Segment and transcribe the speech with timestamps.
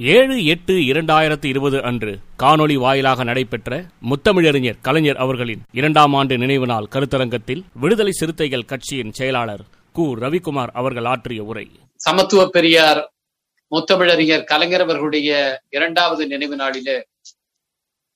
[0.00, 3.70] ஏழு எட்டு இரண்டாயிரத்தி இருபது அன்று காணொளி வாயிலாக நடைபெற்ற
[4.02, 9.62] முத்தமிழறிஞர் கலைஞர் அவர்களின் இரண்டாம் ஆண்டு நினைவு நாள் கருத்தரங்கத்தில் விடுதலை சிறுத்தைகள் கட்சியின் செயலாளர்
[9.94, 10.04] கு.
[10.20, 11.64] ரவிக்குமார் அவர்கள் ஆற்றிய உரை.
[12.00, 13.00] சமத்துவ பெரியார்
[13.72, 15.30] முத்தமிழறிஞர் கலைஞர் அவர்களுடைய
[15.68, 16.98] இரண்டாவது நினைவு நாளிலே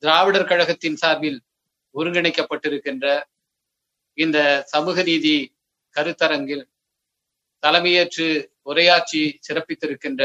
[0.02, 1.40] திராவிடர் கழகத்தின் சார்பில்
[1.94, 3.06] ஒருங்கிணைக்கப்பட்டிருக்கின்ற
[4.18, 5.34] இந்த சமூக நீதி
[5.96, 6.64] கருத்தரங்கில்
[7.62, 8.28] தலைமையேற்று
[8.64, 10.22] உரையாற்றி சிறப்பித்திருக்கின்ற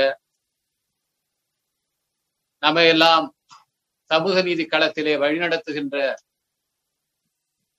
[2.66, 3.26] நம்ம எல்லாம்
[4.12, 5.98] சமூக நீதி களத்திலே வழிநடத்துகின்ற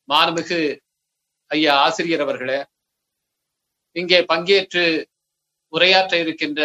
[0.09, 0.59] மாண்புமிகு
[1.51, 2.59] ஐயா ஆசிரியர் அவர்களே
[3.97, 4.85] இங்கே பங்கேற்று
[5.73, 6.61] உரையாற்ற இருக்கின்ற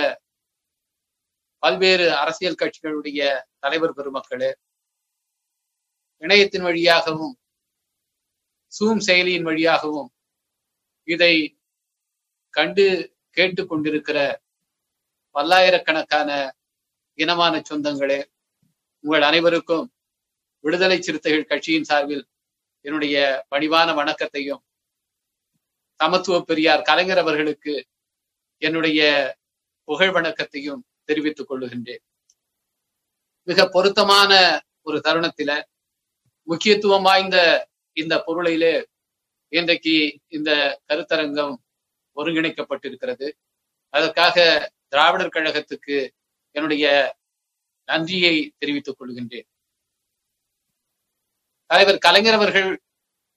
[1.64, 3.22] பல்வேறு அரசியல் கட்சிகளுடைய
[3.60, 4.52] தலைவர் பெருமக்களே
[6.24, 7.36] இணையத்தின் வழியாகவும்
[8.74, 10.10] சூம் செயலியின் வழியாகவும்
[11.08, 11.34] இதை
[12.54, 12.86] கண்டு
[13.38, 14.18] கேட்டு கொண்டிருக்கிற
[15.36, 16.30] பல்லாயிரக்கணக்கான
[17.14, 18.24] இனமான சொந்தங்களே
[19.04, 19.94] உங்கள் அனைவருக்கும்
[20.60, 22.24] விடுதலை சிறுத்தைகள் கட்சியின் சார்பில்
[22.86, 24.62] என்னுடைய பணிவான வணக்கத்தையும்
[26.00, 27.74] சமத்துவ பெரியார் கலைஞர் அவர்களுக்கு
[28.58, 29.02] என்னுடைய
[29.84, 32.04] புகழ் வணக்கத்தையும் தெரிவித்துக் கொள்ளுகின்றேன்.
[33.48, 35.52] மிக பொருத்தமான ஒரு தருணத்தில
[36.48, 37.38] முக்கியத்துவம் வாய்ந்த
[37.98, 38.84] இந்த பொருளிலே
[39.48, 40.52] இன்றைக்கு இந்த
[40.88, 41.56] கருத்தரங்கம்
[42.16, 43.32] ஒருங்கிணைக்கப்பட்டிருக்கிறது.
[43.90, 45.98] அதற்காக திராவிடர் கழகத்துக்கு
[46.52, 46.86] என்னுடைய
[47.90, 49.48] நன்றியை தெரிவித்துக் கொள்கின்றேன்.
[51.66, 52.70] தலைவர் கலைஞர் அவர்கள்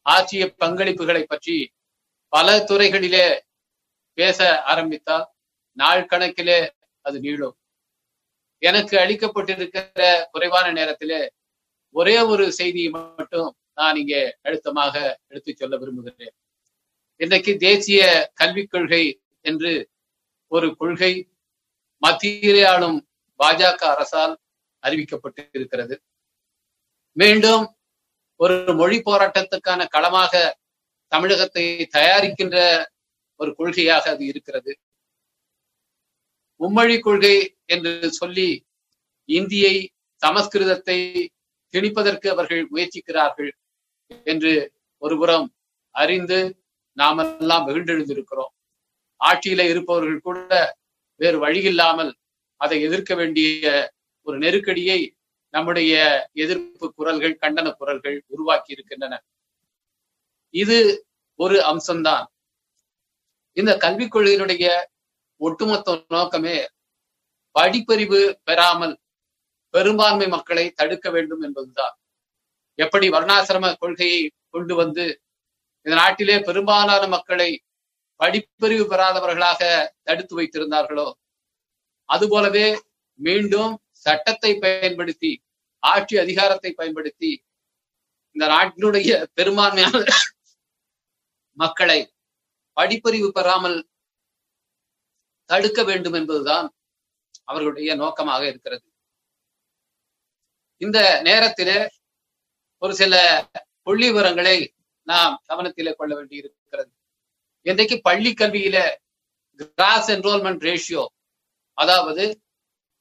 [0.06, 1.56] ஆற்றிய பங்களிப்புகளை பற்றி
[2.28, 3.26] பல துறைகளிலே
[4.14, 5.26] பேச ஆரம்பித்தால்
[5.78, 6.58] நாள் கணக்கிலே
[7.00, 7.56] அது நீளும்.
[8.58, 11.20] எனக்கு அளிக்கப்பட்டிருக்கிற குறைவான நேரத்திலே
[11.90, 14.94] ஒரே ஒரு செய்தியை மட்டும் நான் இங்கே அழுத்தமாக
[15.26, 16.34] எடுத்துச் சொல்ல விரும்புகிறேன்.
[17.20, 19.04] இன்றைக்கு தேசிய கல்விக் கொள்கை
[19.40, 19.72] என்று
[20.52, 21.12] ஒரு கொள்கை
[22.04, 22.98] மத்தியிலே ஆளும்
[23.40, 24.34] பாஜக அரசால்
[24.82, 25.94] அறிவிக்கப்பட்டு இருக்கிறது
[27.16, 27.64] மீண்டும்
[28.40, 30.32] ஒரு மொழி போராட்டத்துக்கான களமாக
[31.12, 31.64] தமிழகத்தை
[31.96, 32.56] தயாரிக்கின்ற
[33.40, 34.72] ஒரு கொள்கையாக அது இருக்கிறது.
[36.60, 37.36] மும்மொழி கொள்கை
[37.66, 38.48] என்று சொல்லி
[39.28, 39.74] இந்தியை
[40.22, 40.98] சமஸ்கிருதத்தை
[41.74, 43.50] திணிப்பதற்கு அவர்கள் முயற்சிக்கிறார்கள்
[44.24, 44.52] என்று
[45.02, 45.46] ஒருபுறம்
[45.94, 46.38] அறிந்து
[46.98, 48.52] நாமெல்லாம் வெகுண்டெழுந்திருக்கிறோம்.
[49.20, 50.38] ஆட்சியில இருப்பவர்கள் கூட
[51.20, 52.12] வேறு வழியில்லாமல்
[52.56, 53.92] அதை எதிர்க்க வேண்டிய
[54.26, 55.00] ஒரு நெருக்கடியை
[55.54, 55.94] நம்முடைய
[56.32, 59.14] எதிர்ப்பு குரல்கள் கண்டன குரல்கள் உருவாக்கி இருக்கின்றன.
[60.54, 61.06] இது
[61.40, 62.24] ஒரு அம்சம்தான்.
[63.52, 64.66] இந்த கல்விக் கொள்கையினுடைய
[65.40, 66.68] ஒட்டுமொத்த நோக்கமே
[67.54, 68.98] படிப்பறிவு பெறாமல்
[69.74, 71.94] பெரும்பான்மை மக்களை தடுக்க வேண்டும் என்பதுதான்.
[72.78, 75.04] எப்படி வர்ணாசிரம கொள்கையை கொண்டு வந்து
[75.86, 77.50] இந்த நாட்டிலே பெரும்பாலான மக்களை
[78.20, 79.62] படிப்பறிவு பெறாதவர்களாக
[80.02, 81.08] தடுத்து வைத்திருந்தார்களோ?
[82.08, 82.66] அதுபோலவே
[83.20, 83.72] மீண்டும்
[84.04, 85.32] சட்டத்தை பயன்படுத்தி
[85.82, 87.30] ஆட்சி அதிகாரத்தை பயன்படுத்தி
[88.36, 90.04] இந்த நாட்டினுடைய பெரும்பான்மையான
[91.58, 91.98] மக்களை
[92.76, 93.76] படிப்பறிவு பெறாமல்
[95.50, 96.68] தடுக்க வேண்டும் என்பதுதான்
[97.44, 98.86] அவர்களுடைய நோக்கமாக இருக்கிறது.
[100.80, 101.78] இந்த நேரத்திலே
[102.82, 103.14] ஒரு சில
[103.82, 104.56] புள்ளி விவரங்களை
[105.08, 106.63] நாம் கவனத்திலே கொள்ள வேண்டியிருக்கும்.
[107.66, 108.78] இன்றைக்கு பள்ளி கல்வியில
[109.60, 111.04] கிராஸ் என்ரோல்மெண்ட் ரேஷியோ
[111.78, 112.24] அதாவது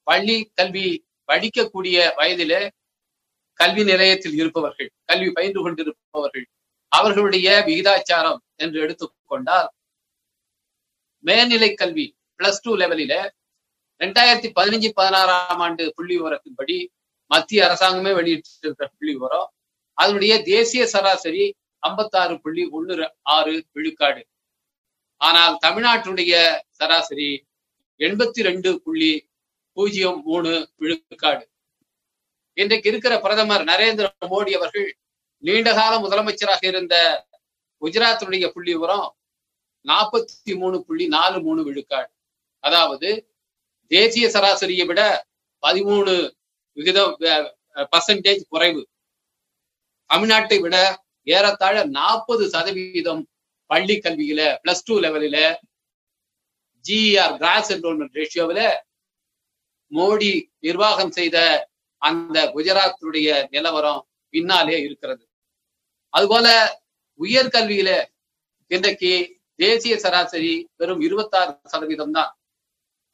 [0.08, 0.86] பள்ளி கல்வி
[1.30, 2.62] படிக்கக்கூடிய வயதிலே
[3.60, 6.46] கல்வி நிலையத்தில் இருப்பவர்கள் கல்வி பயின்று கொண்டிருப்பவர்கள்
[6.92, 9.70] அவர்களுடைய விகிதாச்சாரம் என்று எடுத்துக்கொண்டால்
[11.24, 12.06] மேல்நிலை கல்வி
[12.40, 13.14] பிளஸ் டூ லெவலில
[14.02, 16.78] ரெண்டாயிரத்தி பதினஞ்சு பதினாறாம் ஆண்டு புள்ளி விவரத்தின்படி
[17.32, 19.50] மத்திய அரசாங்கமே வெளியிட்டிருக்கிற புள்ளி விவரம்
[19.98, 21.46] அதனுடைய தேசிய சராசரி
[21.84, 24.22] ஐம்பத்தாறு புள்ளி ஒன்னு ஆறு விழுக்காடு.
[25.28, 26.34] ஆனால் தமிழ்நாட்டுடைய
[26.80, 27.30] சராசரி
[28.00, 29.14] எண்பத்தி ரெண்டு புள்ளி
[29.78, 30.52] பூஜ்ஜியம் மூணு
[30.82, 31.44] விழுக்காடு.
[32.58, 34.90] இன்றைக்கு இருக்கிற பிரதமர் நரேந்திர மோடி அவர்கள்
[35.44, 36.96] நீண்டகால முதலமைச்சராக இருந்த
[37.82, 39.10] குஜராத்தினுடைய புள்ளி உரம்
[39.86, 42.10] நாற்பத்தி மூணு புள்ளி நாலு மூணு விழுக்காடு.
[42.64, 43.10] அதாவது
[43.92, 45.02] தேசிய சராசரியை விட
[45.64, 46.14] பதிமூணு
[46.78, 47.16] விகிதம்
[47.94, 48.82] பர்சன்டேஜ் குறைவு.
[50.10, 50.78] தமிழ்நாட்டை விட
[51.28, 53.22] ஏறத்தாழ நாற்பது சதவீதம்
[53.70, 55.38] பள்ளி கல்வியில பிளஸ் டூ லெவலில
[56.86, 58.66] ஜிஆர் கிராஸ் என்ரோல்மெண்ட் ரேஷியோவில்
[59.92, 60.32] மோடி
[60.66, 61.38] நிர்வாகம் செய்த
[62.02, 64.02] அந்த குஜராத்துடைய நிலவரம்
[64.34, 65.24] பின்னாலே இருக்கிறது.
[66.14, 66.48] அதுபோல
[67.20, 67.90] உயர்கல்வியில
[68.72, 69.12] இன்றைக்கு
[69.64, 72.32] தேசிய சராசரி வெறும் இருபத்தாறு சதவீதம் தான்.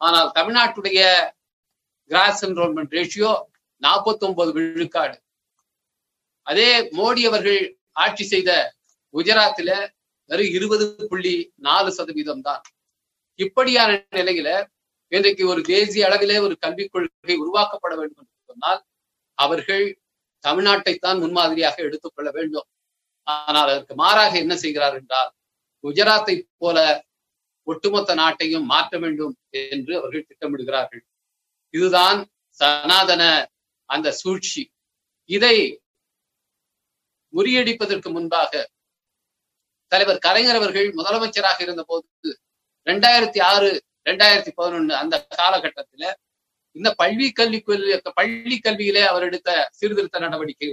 [0.01, 0.99] ஆனால் தமிழ்நாட்டுடைய
[2.11, 3.31] கிராஸ் என்ரோல்மெண்ட் ரேஷியோ
[3.81, 5.17] நாற்பத்தி ஒன்பது விழுக்காடு.
[6.47, 7.61] அதே மோடி அவர்கள்
[8.03, 8.51] ஆட்சி செய்த
[9.13, 9.71] குஜராத்தில
[10.29, 11.33] வெறும் இருபது புள்ளி
[11.67, 12.63] நாலு சதவீதம் தான்.
[13.39, 13.89] இப்படியான
[14.19, 14.49] நிலையில
[15.11, 18.81] இன்றைக்கு ஒரு தேசிய அளவிலே ஒரு கல்விக் கொள்கை உருவாக்கப்பட வேண்டும் என்று சொன்னால்
[19.37, 19.85] அவர்கள்
[20.43, 22.67] தமிழ்நாட்டைத்தான் முன்மாதிரியாக எடுத்துக்கொள்ள வேண்டும்.
[23.27, 25.31] ஆனால் அதற்கு மாறாக என்ன செய்கிறார் என்றால்
[25.83, 26.77] குஜராத்தை போல
[27.67, 29.33] ஒட்டுமொத்த நாட்டையும் மாற்ற வேண்டும்
[29.75, 31.03] என்று அவர்கள் திட்டமிடுகிறார்கள்.
[31.73, 32.19] இதுதான்
[32.59, 33.23] சனாதன
[33.89, 34.63] அந்த சூழ்ச்சி.
[35.29, 35.55] இதை
[37.33, 38.51] முறியடிப்பதற்கு முன்பாக
[39.91, 42.07] தலைவர் கலைஞர் அவர்கள் முதலமைச்சராக இருந்த போது
[42.89, 43.69] ரெண்டாயிரத்தி ஆறு
[44.09, 46.03] ரெண்டாயிரத்தி பதினொன்னு அந்த காலகட்டத்துல
[46.75, 47.59] இந்த பள்ளி கல்வி
[48.19, 49.50] பள்ளி கல்வியிலே அவர் எடுத்த
[49.80, 50.69] சீர்திருத்த நடவடிக்கை.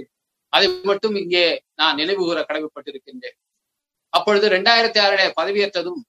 [0.53, 3.37] அதை மட்டும் இங்கே நான் நினைவு கூற கடமைப்பட்டிருக்கின்றேன்.
[4.13, 6.01] அப்பொழுது ரெண்டாயிரத்தி ஆறுல பதவியேற்றதும்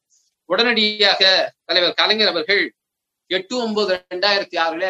[0.49, 1.22] உடனடியாக
[1.64, 2.62] தலைவர் கலைஞர் அவர்கள்
[3.31, 4.87] எட்டு ஒன்பது ரெண்டாயிரத்தி ஆறுல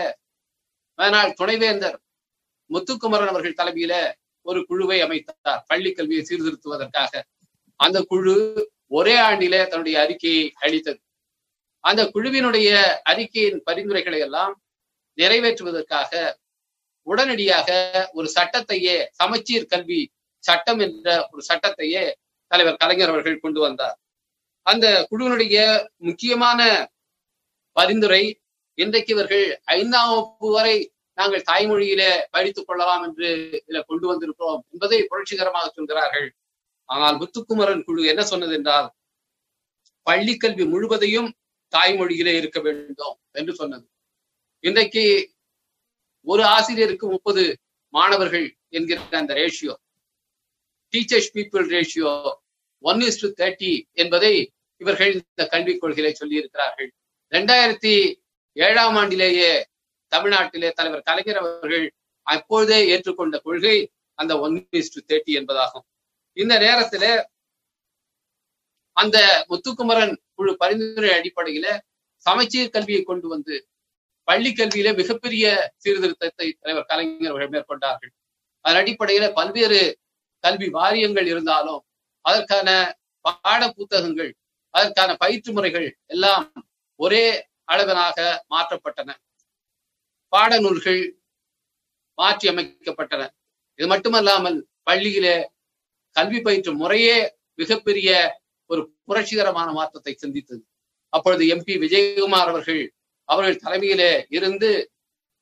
[0.98, 1.96] அதனால் துணைவேந்தர்
[2.70, 3.94] முத்துக்குமரன் அவர்கள் தலைமையில
[4.46, 5.62] ஒரு குழுவை அமைத்தார்.
[5.66, 7.22] பள்ளி கல்வியை சீர்திருத்துவதற்காக.
[7.80, 8.36] அந்த குழு
[8.86, 11.00] ஒரே ஆண்டிலே தன்னுடைய அறிக்கையை அளித்தது.
[11.84, 12.70] அந்த குழுவினுடைய
[13.02, 14.54] அறிக்கையின் பரிந்துரைகளை எல்லாம்
[15.18, 16.12] நிறைவேற்றுவதற்காக
[17.06, 17.68] உடனடியாக
[18.12, 20.00] ஒரு சட்டத்தையே சமச்சீர் கல்வி
[20.44, 22.02] சட்டம் என்ற ஒரு சட்டத்தையே
[22.46, 23.96] தலைவர் கலைஞர் அவர்கள் கொண்டு வந்தார்.
[24.62, 25.56] அந்த குழுவினுடைய
[25.96, 26.90] முக்கியமான
[27.72, 28.22] பரிந்துரை
[28.74, 30.76] இன்றைக்கு இவர்கள் ஐந்தாம் வகுப்பு வரை
[31.18, 33.28] நாங்கள் தாய்மொழியிலே படித்துக் கொள்ளலாம் என்று
[33.66, 36.28] இதில் கொண்டு வந்திருக்கிறோம் என்பதை புரட்சிகரமாக சொல்கிறார்கள்.
[36.90, 38.88] ஆனால் முத்துக்குமரன் குழு என்ன சொன்னது என்றால்
[40.06, 41.30] பள்ளிக்கல்வி முழுவதையும்
[41.72, 43.86] தாய்மொழியிலே இருக்க வேண்டும் என்று சொன்னது.
[44.64, 45.02] இன்றைக்கு
[46.26, 47.42] ஒரு ஆசிரியருக்கு முப்பது
[47.94, 48.46] மாணவர்கள்
[48.76, 49.74] என்கிற அந்த ratio
[50.92, 52.12] teachers people ratio
[52.84, 54.32] one is to thirty என்பதை
[54.80, 56.90] இவர்கள் இந்த கல்விக் கொள்கையை சொல்லி இருக்கிறார்கள்
[57.32, 57.94] ரெண்டாயிரத்தி
[58.56, 59.52] ஏழாம் ஆண்டிலேயே
[60.12, 61.86] தமிழ்நாட்டிலே தலைவர் கலைஞர் அவர்கள்
[62.26, 63.76] அப்பொழுதே ஏற்றுக்கொண்ட கொள்கை
[64.18, 65.86] அந்த ஒன் இஸ் டு தேர்ட்டி என்பதாகும்.
[66.38, 67.04] இந்த நேரத்துல
[68.96, 69.18] அந்த
[69.50, 71.66] முத்துக்குமரன் குழு பரிந்துரை அடிப்படையில
[72.26, 73.56] சமச்சீர் கல்வியை கொண்டு வந்து
[74.28, 75.44] பள்ளி கல்வியில மிகப்பெரிய
[75.82, 78.12] சீர்திருத்தத்தை தலைவர் கலைஞர் அவர்கள் மேற்கொண்டார்கள்.
[78.64, 79.80] அதன் அடிப்படையில பல்வேறு
[80.44, 81.82] கல்வி வாரியங்கள் இருந்தாலும்
[82.24, 82.68] அதற்கான
[83.24, 84.30] பாட புத்தகங்கள்
[84.74, 86.44] அதற்கான பயிற்று முறைகள் எல்லாம்
[87.00, 87.24] ஒரே
[87.72, 88.18] அளவனாக
[88.52, 89.10] மாற்றப்பட்டன.
[90.32, 91.02] பாடநூல்கள்
[92.18, 93.22] மாற்றி அமைக்கப்பட்டன
[93.78, 94.58] இது மட்டுமல்லாமல்
[94.88, 95.36] பள்ளியிலே
[96.18, 97.16] கல்வி பயிற்று முறையே
[97.54, 98.10] மிகப்பெரிய
[98.70, 100.62] ஒரு புரட்சிகரமான மாற்றத்தை சந்தித்தது.
[101.12, 102.80] அப்பொழுது எம்பி விஜயகுமார் அவர்கள்
[103.28, 104.70] அவர்கள் தலைமையிலே இருந்து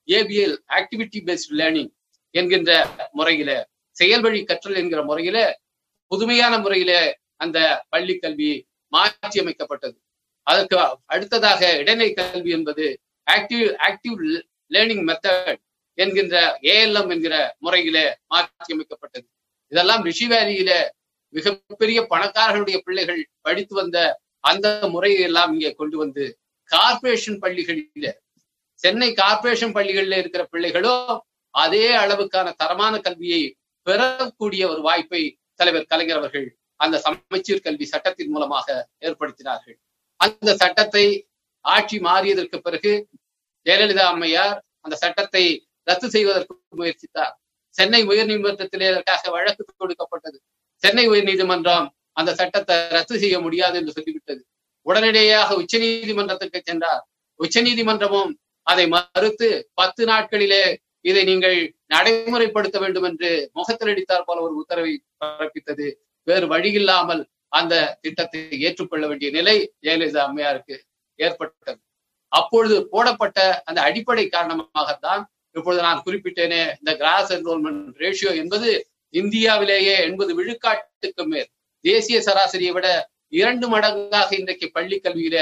[0.08, 1.93] ஏபிஎல் ஆக்டிவிட்டி பேஸ்ட் லேர்னிங்
[2.34, 2.70] என்கின்ற
[3.12, 3.50] முறையில
[3.96, 5.38] செயல்வழி கற்றல் என்கிற முறையில
[6.11, 6.93] புதுமையான முறையில
[7.37, 7.58] அந்த
[7.88, 8.50] பள்ளி கல்வி
[8.93, 9.96] மாற்றி அமைக்கப்பட்டது
[10.46, 10.76] அதற்கு
[11.06, 12.84] அடுத்ததாக இடைநிலை கல்வி என்பது
[13.26, 14.20] ஆக்டிவ் ஆக்டிவ்
[14.70, 15.61] லேர்னிங் மெத்தட்
[15.99, 16.37] என்கின்ற
[16.72, 19.26] ஏஎல்எம் என்கிற முறையில மாற்றி அமைக்கப்பட்டது
[19.72, 20.72] இதெல்லாம் ரிஷிவேலியில
[21.34, 23.98] மிகப்பெரிய பணக்காரர்களுடைய பிள்ளைகள் படித்து வந்த
[24.44, 26.24] அந்த முறையை எல்லாம் இங்கே கொண்டு வந்து
[26.70, 28.08] கார்பரேஷன் பள்ளிகளில
[28.80, 30.94] சென்னை கார்பரேஷன் பள்ளிகளில் இருக்கிற பிள்ளைகளோ
[31.54, 33.42] அதே அளவுக்கான தரமான கல்வியை
[33.86, 35.22] பெறக்கூடிய ஒரு வாய்ப்பை
[35.60, 36.46] தலைவர் கலைஞர் அவர்கள்
[36.80, 38.66] அந்த சமச்சீர் கல்வி சட்டத்தின் மூலமாக
[39.06, 39.76] ஏற்படுத்தினார்கள்.
[40.20, 41.04] அந்த சட்டத்தை
[41.64, 42.92] ஆட்சி மாறியதற்கு பிறகு
[43.66, 45.44] ஜெயலலிதா அம்மையார் அந்த சட்டத்தை
[45.86, 47.34] ரத்து செய்வதற்கு முயற்சித்தார்.
[47.78, 50.38] சென்னை உயர்நீதிமன்றத்திலே அதற்காக வழக்கு தொடுக்கப்பட்டது.
[50.82, 54.40] சென்னை உயர்நீதிமன்றம் அந்த சட்டத்தை ரத்து செய்ய முடியாது என்று சொல்லிவிட்டது.
[54.87, 57.02] உடனடியாக உச்ச நீதிமன்றத்துக்கு சென்றார்.
[57.40, 58.32] உச்ச நீதிமன்றமும்
[58.67, 60.64] அதை மறுத்து பத்து நாட்களிலே
[61.00, 61.58] இதை நீங்கள்
[61.94, 65.86] நடைமுறைப்படுத்த வேண்டும் என்று முகத்தில் அடித்தார் போல ஒரு உத்தரவை பிறப்பித்தது.
[66.27, 67.22] வேறு வழியில்லாமல்
[67.58, 67.74] அந்த
[68.05, 70.77] திட்டத்தை ஏற்றுக்கொள்ள வேண்டிய நிலை ஜெயலலிதா அம்மையாருக்கு
[71.19, 71.81] ஏற்பட்டது.
[72.32, 75.22] அப்பொழுது போடப்பட்ட அந்த அடிப்படை காரணமாகத்தான்
[75.56, 78.70] இப்பொழுது நான் குறிப்பிட்டேனே இந்த கிராஸ் என்ரோல்மெண்ட் ரேஷியோ என்பது
[79.15, 81.48] இந்தியாவிலேயே எண்பது விழுக்காட்டுக்கு மேல்.
[81.84, 82.89] தேசிய சராசரியை விட
[83.32, 85.36] இரண்டு மடங்காக இன்றைக்கு பள்ளி கல்வியில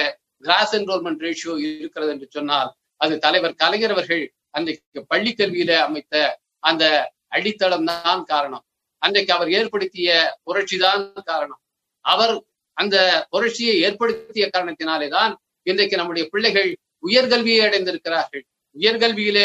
[0.45, 6.15] கிராஸ் என்ரோல்மெண்ட் ரேஷியோ இருக்கிறது என்று சொன்னால் அது தலைவர் கலைஞர் அவர்கள் அன்றைக்கு பள்ளி கல்வியில அமைத்த
[6.61, 6.85] அந்த
[7.29, 8.65] அடித்தளம் தான் காரணம்.
[9.03, 10.09] அன்றைக்கு அவர் ஏற்படுத்திய
[10.45, 11.61] புரட்சி தான் காரணம்.
[12.05, 12.35] அவர்
[12.77, 12.97] அந்த
[13.31, 15.33] புரட்சியை ஏற்படுத்திய காரணத்தினாலே தான்
[15.67, 16.71] இன்றைக்கு நம்முடைய பிள்ளைகள்
[17.07, 18.45] உயர்கல்வியை அடைந்திருக்கிறார்கள்.
[18.77, 19.39] உயர்கல்வியில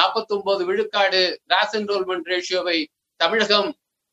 [0.00, 2.78] நாற்பத்தி ஒன்பது விழுக்காடு கிராஸ் என்ரோல்மெண்ட் ரேஷியோவை
[3.20, 3.70] தமிழகம்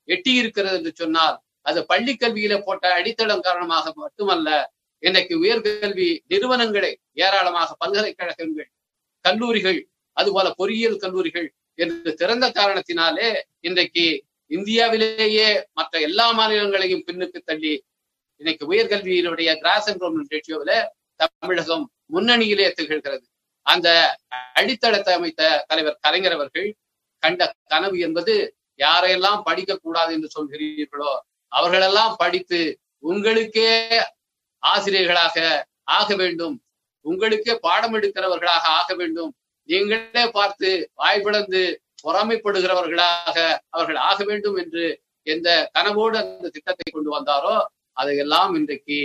[0.08, 4.50] எட்டி இருக்கிறது என்று சொன்னால் அது பள்ளி கல்வியில போட்ட அடித்தளம் காரணமாக மட்டுமல்ல
[5.04, 6.92] இன்றைக்கு உயர்கல்வி நிறுவனங்களை
[7.26, 8.70] ஏராளமாக பல்கலைக்கழகங்கள்
[9.26, 9.80] கல்லூரிகள்
[10.18, 11.48] அதுபோல பொறியியல் கல்லூரிகள்
[11.80, 13.28] என்று திறந்த காரணத்தினாலே
[13.60, 14.06] இன்றைக்கு
[14.52, 17.74] இந்தியாவிலேயே மற்ற எல்லா மாநிலங்களையும் பின்னுக்கு தள்ளி
[18.42, 20.74] இன்னைக்கு உயர்கல்வியினுடைய கிராஸ் என்ரோல்மெண்ட் ரேஷியோவில
[21.20, 23.26] தமிழகம் முன்னணியிலே திகழ்கிறது.
[23.68, 23.88] அந்த
[24.56, 26.68] அடித்தளத்தை அமைத்த தலைவர் கலைஞர் அவர்கள்
[27.24, 28.36] கண்ட கனவு என்பது
[28.80, 31.12] யாரையெல்லாம் படிக்க கூடாது என்று சொல்கிறீர்களோ
[31.52, 32.60] அவர்களெல்லாம் படித்து
[33.04, 33.72] உங்களுக்கே
[34.64, 35.38] ஆசிரியர்களாக
[35.92, 36.56] ஆக வேண்டும்
[37.06, 39.32] உங்களுக்கே பாடம் எடுக்கிறவர்களாக ஆக வேண்டும்
[39.70, 41.62] நீங்களே பார்த்து வாய் பிளந்து
[42.04, 43.38] பொறாமைப்படுகிறவர்களாக
[43.70, 44.86] அவர்கள் ஆக வேண்டும் என்று
[45.28, 47.56] எந்த கனவோடு அந்த திட்டத்தை கொண்டு வந்தாரோ
[47.98, 49.00] அதையெல்லாம் இன்றைக்கு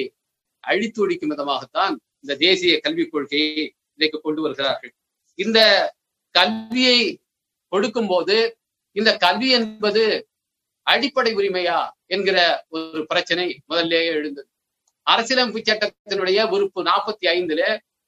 [0.65, 3.65] அழித்து ஒழிக்கும் விதமாகத்தான் இந்த தேசிய கல்விக் கொள்கையை
[3.99, 4.93] இன்றைக்கு கொண்டு வருகிறார்கள்.
[5.39, 5.61] இந்த
[6.35, 6.99] கல்வியை
[7.73, 8.37] கொடுக்கும் போது
[8.97, 10.03] இந்த கல்வி என்பது
[10.87, 11.79] அடிப்படை உரிமையா
[12.15, 14.49] என்கிற ஒரு பிரச்சனை முதல்லேயே எழுந்தது.
[15.07, 17.63] அரசியலமைப்பு சட்டத்தினுடைய உறுப்பு நாற்பத்தி ஐந்துல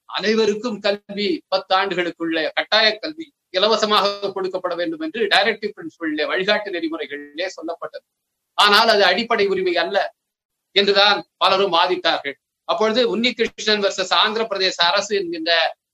[0.09, 3.25] அனைவருக்கும் கல்வி பத்து ஆண்டுகளுக்குள்ள கட்டாய கல்வி
[3.57, 8.05] இலவசமாக கொடுக்கப்பட வேண்டும் என்று டைரக்டிவ் பிரின்சிபல்ல வழிகாட்டு நெறிமுறைகளிலே சொல்லப்பட்டது.
[8.57, 9.97] ஆனால் அது அடிப்படை உரிமை அல்ல
[10.75, 12.37] என்றுதான் பலரும் வாதிட்டார்கள்.
[12.67, 15.51] அப்பொழுது உன்னிகிருஷ்ணன் வர்சஸ் ஆந்திர பிரதேச அரசு என்கின்ற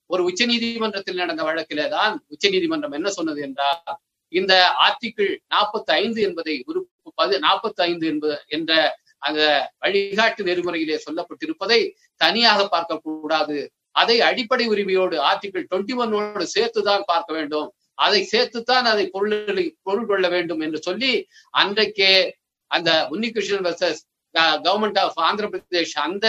[0.09, 3.97] ஒரு உச்ச நீதிமன்றத்தில் நடந்த வழக்கிலே தான் உச்ச நீதிமன்றம் என்ன சொன்னது என்றால்
[4.33, 4.53] இந்த
[4.85, 8.71] ஆர்டிகிள் நாற்பத்தி ஐந்து என்பதை உறுப்பு பது நாற்பத்தி ஐந்து என்பது என்ற
[9.19, 9.41] அந்த
[9.83, 11.79] வழிகாட்டு நெறிமுறையிலே சொல்லப்பட்டிருப்பதை
[12.21, 13.57] தனியாக பார்க்க கூடாது.
[13.95, 17.67] அதை அடிப்படை உரிமையோடு ஆர்டிகிள் டுவெண்ட்டி ஒன்னோடு சேர்த்துதான் பார்க்க வேண்டும்.
[17.97, 21.11] அதை சேர்த்துத்தான் அதை பொருள்களை பொருள் கொள்ள வேண்டும் என்று சொல்லி
[21.53, 22.13] அன்றைக்கே
[22.71, 24.01] அந்த Unnikrishnan versus
[24.65, 26.27] government of Andhra Pradesh அந்த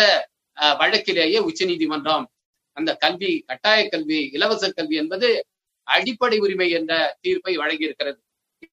[0.81, 2.27] வழக்கிலேயே உச்ச நீதிமன்றம்
[2.77, 5.29] அந்த கல்வி கட்டாய கல்வி இலவச கல்வி என்பது
[5.87, 8.19] அடிப்படை உரிமை என்ற தீர்ப்பை வழங்கியிருக்கிறது.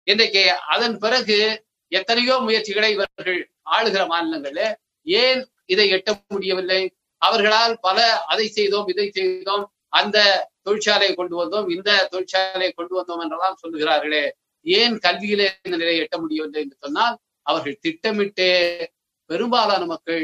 [0.07, 0.43] இன்றைக்கு
[0.73, 1.37] அதன் பிறகு
[1.91, 3.39] எத்தனையோ முயற்சிகளை இவர்கள்
[3.75, 4.63] ஆளுகிற மாநிலங்கள்ல
[5.07, 6.81] ஏன் இதை எட்ட முடியவில்லை?
[7.21, 9.65] அவர்களால் பல அதை செய்தோம் இதை செய்தோம்
[9.99, 10.17] அந்த
[10.65, 14.23] தொழிற்சாலையை கொண்டு வந்தோம் இந்த தொழிற்சாலையை கொண்டு வந்தோம் என்றெல்லாம் சொல்லுகிறார்களே.
[14.65, 18.47] ஏன் கல்வியிலே இந்த நிலையை எட்ட முடியவில்லை என்று சொன்னால் அவர்கள் திட்டமிட்டு
[19.29, 20.23] பெரும்பாலான மக்கள்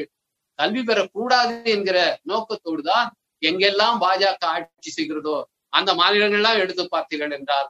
[0.60, 3.08] கல்வி பெறக்கூடாது என்கிற நோக்கத்தோடு தான்
[3.42, 5.36] எங்கெல்லாம் பாஜக ஆட்சி செய்கிறதோ
[5.70, 7.68] அந்த மாநிலங்கள்லாம் எடுத்து பார்த்தீர்கள் என்றால்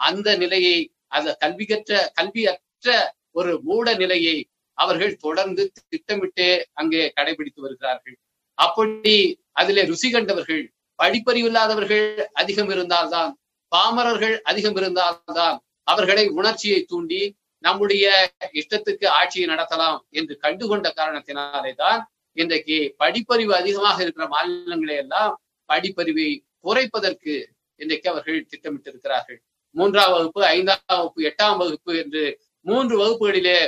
[0.00, 0.76] அந்த நிலையை
[1.08, 2.88] அந்த கல்வி கற்ற கல்வியற்ற
[3.30, 4.36] ஒரு மூட நிலையை
[4.78, 8.16] அவர்கள் தொடர்ந்து திட்டமிட்டே அங்கே கடைபிடித்து வருகிறார்கள்.
[8.58, 9.14] அப்படி
[9.52, 10.62] அதிலே ருசி கண்டவர்கள்
[10.98, 13.32] படிப்பறிவு இல்லாதவர்கள் அதிகம் இருந்தால்தான்
[13.72, 17.22] பாமரர்கள் அதிகம் இருந்தால்தான் அவர்களை உணர்ச்சியை தூண்டி
[17.64, 18.04] நம்முடைய
[18.52, 22.00] இஷ்டத்துக்கு ஆட்சியை நடத்தலாம் என்று கண்டுகொண்ட காரணத்தினாலே தான்
[22.36, 25.32] இன்றைக்கு படிப்பறிவு அதிகமாக இருக்கிற மாநிலங்களை எல்லாம்
[25.68, 26.28] படிப்பறிவை
[26.66, 27.34] குறைப்பதற்கு
[27.80, 29.38] இன்றைக்கு அவர்கள் திட்டமிட்டிருக்கிறார்கள்.
[29.76, 32.22] மூன்றாம் வகுப்பு ஐந்தாம் வகுப்பு எட்டாம் வகுப்பு என்று
[32.66, 33.58] மூன்று வகுப்புகளிலே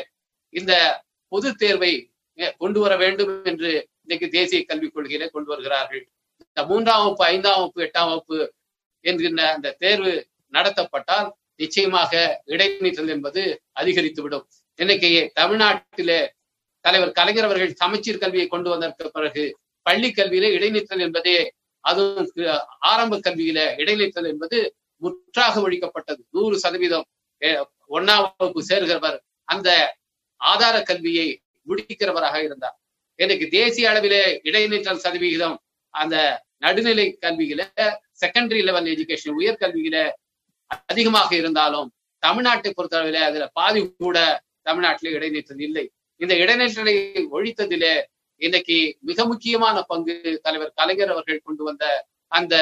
[0.55, 0.73] இந்த
[1.33, 1.93] பொது தேர்வை
[2.59, 3.71] கொண்டு வர வேண்டும் என்று
[4.05, 6.05] இன்னைக்கு தேசிய கல்விக் கொள்கையில கொண்டு வருகிறார்கள்.
[6.49, 8.39] இந்த மூன்றாம் வகுப்பு ஐந்தாம் வகுப்பு எட்டாம் வகுப்பு
[9.05, 10.13] என்கின்ற அந்த தேர்வு
[10.53, 11.29] நடத்தப்பட்டால்
[11.63, 13.43] நிச்சயமாக இடைநிற்றல் என்பது
[13.81, 14.47] அதிகரித்துவிடும்.
[14.79, 16.21] இன்னைக்கு தமிழ்நாட்டிலே
[16.87, 19.45] தலைவர் கலைஞர் அவர்கள் சமச்சீர் கல்வியை கொண்டு வந்ததற்கு பிறகு
[19.87, 21.37] பள்ளி கல்வியில இடைநிற்றல் என்பதே
[21.85, 22.29] அதுவும்
[22.91, 24.59] ஆரம்ப கல்வியில இடைநிற்றல் என்பது
[25.03, 26.21] முற்றாக ஒழிக்கப்பட்டது.
[26.35, 27.07] நூறு சதவீதம்
[27.97, 29.69] ஒன்னாம் வகுப்பு சேர்கிறவர் அந்த
[30.41, 31.27] ஆதார கல்வியை
[31.67, 32.77] முடிக்கிறவராக இருந்தார்.
[33.19, 35.57] எனக்கு தேசிய அளவிலே இடைநிற்றல் சதவிகிதம்
[35.95, 36.17] அந்த
[36.65, 37.63] நடுநிலை கல்வியில
[38.23, 39.97] செகண்டரி லெவல் எஜுகேஷன் உயர்கல்வியில
[40.91, 41.89] அதிகமாக இருந்தாலும்
[42.23, 44.19] தமிழ்நாட்டை பொறுத்தளவில் அதுல பாதி கூட
[44.69, 45.85] தமிழ்நாட்டில இடைநிற்றல் இல்லை.
[46.21, 46.95] இந்த இடைநிற்றலை
[47.37, 47.95] ஒழித்ததிலே
[48.41, 48.77] இன்னைக்கு
[49.09, 51.85] மிக முக்கியமான பங்கு தலைவர் கலைஞர் அவர்கள் கொண்டு வந்த
[52.33, 52.55] அந்த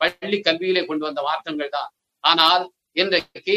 [0.00, 1.90] பள்ளி கல்வியிலே கொண்டு வந்த மாற்றங்கள் தான்.
[2.24, 2.64] ஆனால்
[3.00, 3.56] இன்றைக்கு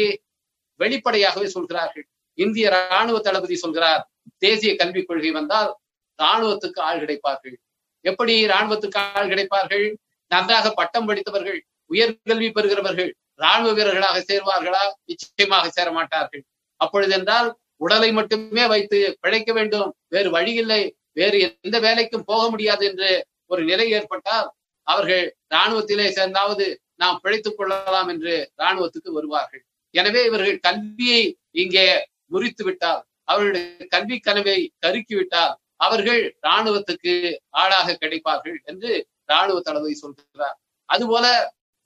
[0.80, 2.06] வெளிப்படையாகவே சொல்கிறார்கள்.
[2.38, 4.02] இந்திய ராணுவ தளபதி சொல்கிறார்
[4.44, 5.70] தேசிய கல்விக் கொள்கை வந்தால்
[6.18, 7.56] ராணுவத்துக்கு ஆள் கிடைப்பார்கள்.
[8.04, 9.86] எப்படி ராணுவத்துக்கு ஆள் கிடைப்பார்கள்?
[10.30, 11.58] நன்றாக பட்டம் படித்தவர்கள்
[11.90, 13.10] உயர்கல்வி பெறுகிறவர்கள்
[13.44, 14.82] ராணுவ வீரர்களாக சேர்வார்களா?
[15.10, 16.42] நிச்சயமாக சேர மாட்டார்கள்
[16.80, 17.48] அப்பொழுது என்றால்
[17.80, 19.90] உடலை மட்டுமே வைத்து பிழைக்க வேண்டும்.
[20.08, 23.10] வேறு வழி இல்லை வேறு எந்த வேலைக்கும் போக முடியாது என்று
[23.46, 24.48] ஒரு நிலை ஏற்பட்டால்
[24.86, 29.62] அவர்கள் இராணுவத்திலே சேர்ந்தாவது நாம் பிழைத்துக் கொள்ளலாம் என்று இராணுவத்துக்கு வருவார்கள்.
[29.94, 31.22] எனவே இவர்கள் கல்வியை
[31.62, 31.86] இங்கே
[32.26, 37.14] முறித்து விட்டால் அவர்களுடைய கல்வி கனவை கருக்கிவிட்டால் அவர்கள் இராணுவத்துக்கு
[37.62, 38.90] ஆளாக கிடைப்பார்கள் என்று
[39.24, 40.56] இராணுவ தளபதி சொல்கிறார்.
[40.88, 41.26] அதுபோல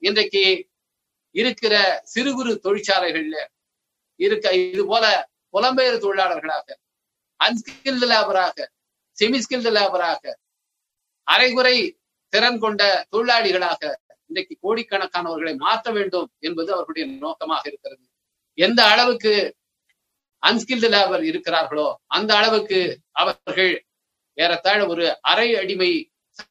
[0.01, 0.43] இன்றைக்கு
[1.35, 3.37] இருக்கிற சிறு குறு தொழிற்சாலைகள்ல
[4.19, 5.05] இருக்க இது போல
[5.53, 6.67] புலம்பெயர் தொழிலாளர்களாக
[7.39, 8.67] அன்ஸ்கில்டு லேபராக
[9.17, 10.33] செமிஸ்கில்டு லேபராக
[11.27, 11.75] அரைகுறை
[12.33, 12.81] திறன் கொண்ட
[13.11, 13.81] தொழிலாளிகளாக
[14.29, 18.03] இன்றைக்கு கோடிக்கணக்கானவர்களை மாற்ற வேண்டும் என்பது அவர்களுடைய நோக்கமாக இருக்கிறது.
[18.57, 19.33] எந்த அளவுக்கு
[20.43, 22.79] அன்ஸ்கில்டு லேபர் இருக்கிறார்களோ அந்த அளவுக்கு
[23.21, 23.73] அவர்கள்
[24.37, 25.91] ஏறத்தாழ ஒரு அரை அடிமை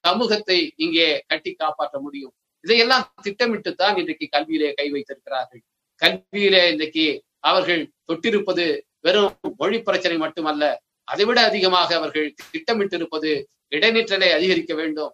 [0.07, 2.35] சமூகத்தை இங்கே கட்டி காப்பாற்ற முடியும்.
[2.65, 5.63] இதையெல்லாம் திட்டமிட்டுத்தான் இன்றைக்கு கல்வியிலே கை வைத்திருக்கிறார்கள்.
[6.03, 7.07] கல்வியிலே இன்றைக்கு
[7.41, 8.65] அவர்கள் தொட்டிருப்பது
[9.05, 10.65] வெறும் மொழி பிரச்சனை மட்டுமல்ல
[11.09, 13.31] அதைவிட அதிகமாக அவர்கள் திட்டமிட்டிருப்பது
[13.77, 15.13] இடைநிற்றலை அதிகரிக்க வேண்டும்.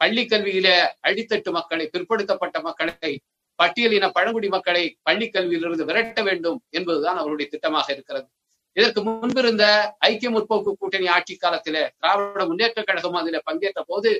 [0.00, 0.68] பள்ளி கல்வியில
[1.08, 3.12] அடித்தட்டு மக்களை பிற்படுத்தப்பட்ட மக்களை
[3.58, 8.28] பட்டியலின பழங்குடி மக்களை பள்ளி கல்வியிலிருந்து விரட்ட வேண்டும் என்பதுதான் அவருடைய திட்டமாக இருக்கிறது.
[8.76, 9.64] இதற்கு முன்பிருந்த
[10.08, 14.10] ஐக்கிய முற்போக்கு கூட்டணி ஆட்சி காலத்தில திராவிட முன்னேற்ற கழகம் அதில பங்கேற்ற போது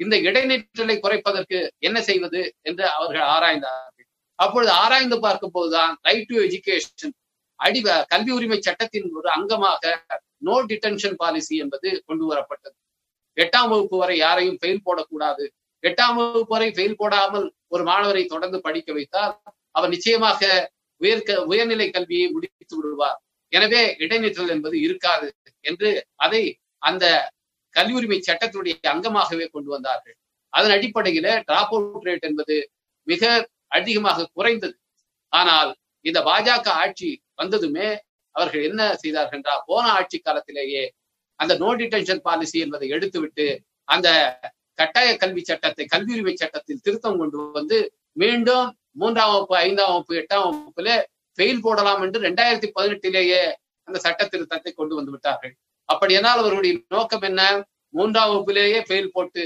[0.00, 4.06] இந்த இடைநிற்றலை குறைப்பதற்கு என்ன செய்வது என்று அவர்கள் ஆராய்ந்தார்கள்.
[4.38, 7.14] அப்பொழுது ஆராய்ந்து பார்க்கும் போதுதான் ரைட் டு எஜுகேஷன்
[7.60, 7.80] அடி
[8.12, 9.92] கல்வி உரிமை சட்டத்தின் ஒரு அங்கமாக
[10.46, 12.76] நோ டிடென்ஷன் பாலிசி என்பது கொண்டு வரப்பட்டது.
[13.36, 15.44] எட்டாம் வகுப்பு வரை யாரையும் ஃபெயில் போடக்கூடாது.
[15.84, 19.34] எட்டாம் வகுப்பு வரை ஃபெயில் போடாமல் ஒரு மாணவரை தொடர்ந்து படிக்க வைத்தால்
[19.76, 20.40] அவர் நிச்சயமாக
[21.00, 23.18] உயர்க உயர்நிலை கல்வியை முடித்து விடுவார்.
[23.52, 25.28] எனவே இடைநிற்றல் என்பது இருக்காது
[25.64, 25.90] என்று
[26.24, 26.42] அதை
[26.88, 27.04] அந்த
[27.74, 30.16] கல்வி உரிமை சட்டத்தினுடைய அங்கமாகவே கொண்டு வந்தார்கள்.
[30.52, 32.56] அதன் அடிப்படையில டிராப் அவுட் ரேட் என்பது
[33.06, 33.22] மிக
[33.78, 34.76] அதிகமாக குறைந்தது.
[35.32, 35.70] ஆனால்
[36.04, 37.88] இந்த பாஜக ஆட்சி வந்ததுமே
[38.34, 40.82] அவர்கள் என்ன செய்தார்கள் என்றால் போன ஆட்சி காலத்திலேயே
[41.40, 43.46] அந்த நோ டிடென்ஷன் பாலிசி என்பதை எடுத்துவிட்டு
[43.94, 44.08] அந்த
[44.78, 47.78] கட்டாய கல்வி சட்டத்தை கல்வி உரிமை சட்டத்தில் திருத்தம் கொண்டு வந்து
[48.22, 48.66] மீண்டும்
[49.00, 50.90] மூன்றாம் வகுப்பு ஐந்தாம் வகுப்பு எட்டாம் வகுப்புல
[51.38, 53.40] ஃபெயில் போடலாம் என்று ரெண்டாயிரத்தி பதினெட்டிலேயே
[53.88, 55.52] அந்த சட்ட திருத்தத்தை கொண்டு வந்து விட்டார்கள்.
[55.88, 57.42] அப்படியானால் அவர்களுடைய நோக்கம் என்ன?
[57.94, 59.42] மூன்றாம் வகுப்பிலேயே ஃபெயில் போட்டு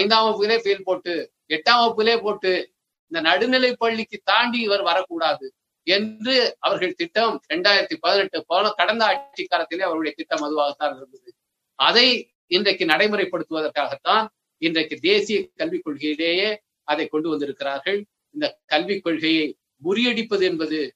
[0.00, 1.12] ஐந்தாம் வகுப்பிலே ஃபெயில் போட்டு
[1.56, 2.52] எட்டாம் வகுப்பிலே போட்டு
[3.10, 5.46] இந்த நடுநிலை பள்ளிக்கு தாண்டி இவர் வரக்கூடாது.
[5.82, 11.34] என்று அவர்கள் திட்டம் இரண்டாயிரத்தி பதினெட்டு போன கடந்த ஆட்சி காலத்திலே அவருடைய திட்டம் அதுவாகத்தான் இருந்தது.
[11.74, 14.26] அதை இன்றைக்கு நடைமுறைப்படுத்துவதற்காகத்தான்
[14.58, 18.04] இன்றைக்கு தேசிய கல்விக் கொள்கையிலேயே அதை கொண்டு வந்திருக்கிறார்கள்.
[18.30, 20.94] இந்த கல்விக் கொள்கையை முறியடிப்பது என்பது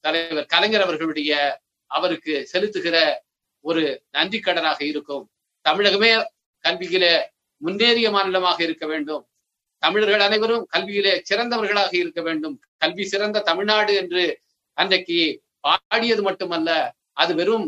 [0.00, 3.14] தலைவர் கலைஞர் அவர்களுடைய அவருக்கு செலுத்துகிற
[3.60, 5.30] ஒரு நன்றி கடனாக இருக்கும்.
[5.68, 6.24] தமிழகமே
[6.68, 7.22] கல்வியில
[7.56, 9.28] முன்னேறிய மாநிலமாக இருக்க வேண்டும்.
[9.82, 12.56] தமிழர்கள் அனைவரும் கல்வியிலே சிறந்தவர்களாக இருக்க வேண்டும்.
[12.82, 14.24] கல்வி சிறந்த தமிழ்நாடு என்று
[14.78, 15.18] அன்றைக்கு
[15.60, 16.70] பாடியது மட்டுமல்ல
[17.22, 17.66] அது வெறும்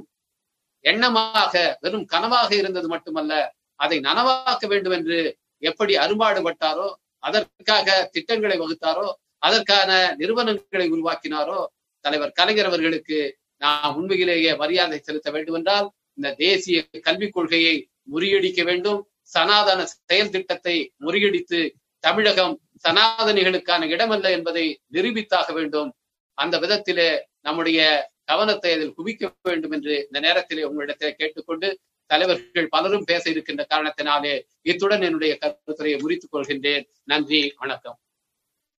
[0.85, 1.55] எண்ணமாக
[1.85, 3.33] வெறும் கனவாக இருந்தது மட்டுமல்ல
[3.81, 5.19] அதை நனவாக்க வேண்டும் என்று
[5.63, 6.89] எப்படி அரும்பாடுபட்டாரோ
[7.23, 9.07] அதற்காக திட்டங்களை வகுத்தாரோ
[9.47, 9.91] அதற்கான
[10.21, 11.61] நிறுவனங்களை உருவாக்கினாரோ
[12.05, 13.19] தலைவர் கலைஞர் அவர்களுக்கு
[13.63, 15.87] நாம் உண்மையிலேயே மரியாதை செலுத்த வேண்டும் என்றால்
[16.19, 17.75] இந்த தேசிய கல்விக் கொள்கையை
[18.13, 19.01] முறியடிக்க வேண்டும்.
[19.35, 21.61] சனாதன செயல் திட்டத்தை முறியடித்து
[22.07, 25.91] தமிழகம் சனாதனிகளுக்கான இடமல்ல என்பதை நிரூபித்தாக வேண்டும்.
[26.39, 27.09] அந்த விதத்திலே
[27.41, 27.81] நம்முடைய
[28.25, 31.69] கவனத்தை அதில் குவிக்க வேண்டும் என்று இந்த நேரத்திலே உங்களிடத்தில் கேட்டுக்கொண்டு
[32.11, 36.85] தலைவர்கள் பலரும் பேச இருக்கின்ற காரணத்தினாலே இத்துடன் என்னுடைய கருத்துரையை முறித்துக் கொள்கின்றேன்.
[37.05, 37.99] நன்றி வணக்கம்.